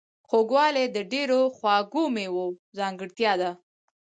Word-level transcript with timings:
خوږوالی 0.27 0.85
د 0.95 0.97
ډیرو 1.11 1.39
خواږو 1.55 2.03
میوو 2.15 2.45
ځانګړتیا 2.77 3.33
ده. 3.41 3.51